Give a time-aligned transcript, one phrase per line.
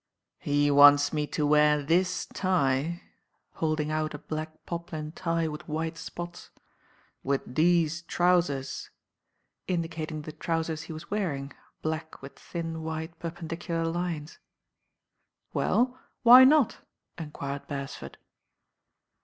[0.39, 3.03] "He wants me to wear this tie,"
[3.51, 6.49] holding out a black poplin tie with white spots,
[7.21, 8.89] "with these trousers,"
[9.67, 11.53] indicating the trousers he was wearing,
[11.83, 14.39] black with thin white perpendicular lines.
[15.53, 16.79] "Well, why not?"
[17.19, 18.17] enquired Beresford.